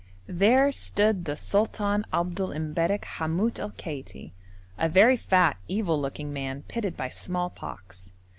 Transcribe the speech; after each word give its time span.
There 0.25 0.71
stood 0.71 1.25
the 1.25 1.35
Sultan 1.35 2.07
Abdul 2.11 2.55
M'Barrek 2.57 3.05
Hamout 3.05 3.59
al 3.59 3.69
Kaiti, 3.69 4.31
a 4.75 4.89
very 4.89 5.15
fat, 5.15 5.57
evil 5.67 6.01
looking 6.01 6.33
man, 6.33 6.63
pitted 6.67 6.97
by 6.97 7.09
smallpox. 7.09 8.09